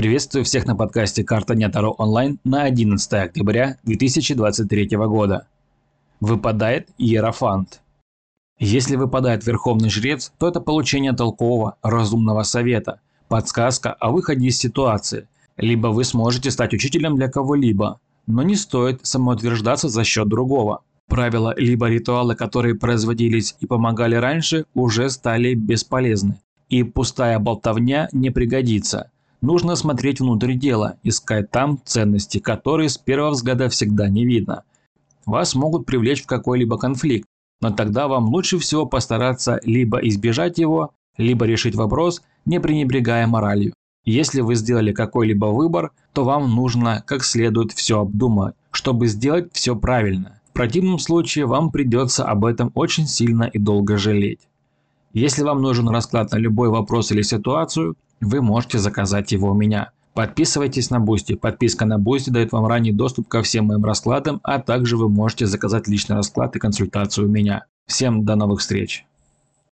[0.00, 5.46] Приветствую всех на подкасте «Карта Дня Таро онлайн» на 11 октября 2023 года.
[6.20, 7.82] Выпадает Иерофант.
[8.58, 15.28] Если выпадает Верховный Жрец, то это получение толкового, разумного совета, подсказка о выходе из ситуации.
[15.58, 20.80] Либо вы сможете стать учителем для кого-либо, но не стоит самоутверждаться за счет другого.
[21.08, 26.40] Правила либо ритуалы, которые производились и помогали раньше, уже стали бесполезны.
[26.70, 29.10] И пустая болтовня не пригодится–
[29.40, 34.64] Нужно смотреть внутрь дела, искать там ценности, которые с первого взгляда всегда не видно.
[35.24, 37.26] Вас могут привлечь в какой-либо конфликт,
[37.60, 43.72] но тогда вам лучше всего постараться либо избежать его, либо решить вопрос, не пренебрегая моралью.
[44.04, 49.76] Если вы сделали какой-либо выбор, то вам нужно как следует все обдумать, чтобы сделать все
[49.76, 50.40] правильно.
[50.50, 54.40] В противном случае вам придется об этом очень сильно и долго жалеть.
[55.12, 59.92] Если вам нужен расклад на любой вопрос или ситуацию, вы можете заказать его у меня.
[60.14, 61.34] Подписывайтесь на Бусти.
[61.34, 65.46] Подписка на Бусти дает вам ранний доступ ко всем моим раскладам, а также вы можете
[65.46, 67.66] заказать личный расклад и консультацию у меня.
[67.86, 69.06] Всем до новых встреч!